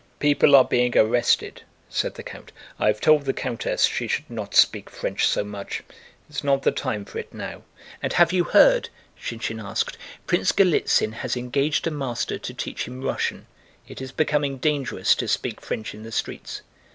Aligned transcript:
"People 0.17 0.55
are 0.55 0.65
being 0.65 0.97
arrested..." 0.97 1.61
said 1.87 2.15
the 2.15 2.23
count. 2.23 2.51
"I've 2.79 2.99
told 2.99 3.25
the 3.25 3.33
countess 3.33 3.83
she 3.83 4.07
should 4.07 4.27
not 4.31 4.55
speak 4.55 4.89
French 4.89 5.27
so 5.27 5.43
much. 5.43 5.83
It's 6.27 6.43
not 6.43 6.63
the 6.63 6.71
time 6.71 7.05
for 7.05 7.19
it 7.19 7.31
now." 7.31 7.61
"And 8.01 8.11
have 8.13 8.33
you 8.33 8.45
heard?" 8.45 8.89
Shinshín 9.21 9.63
asked. 9.63 9.99
"Prince 10.25 10.53
Golítsyn 10.53 11.13
has 11.13 11.37
engaged 11.37 11.85
a 11.85 11.91
master 11.91 12.39
to 12.39 12.51
teach 12.55 12.87
him 12.87 13.03
Russian. 13.03 13.45
It 13.87 14.01
is 14.01 14.11
becoming 14.11 14.57
dangerous 14.57 15.13
to 15.13 15.27
speak 15.27 15.61
French 15.61 15.93
in 15.93 16.01
the 16.01 16.11
streets." 16.11 16.63